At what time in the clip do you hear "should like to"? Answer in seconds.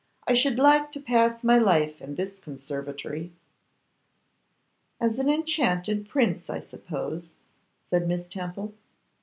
0.33-0.99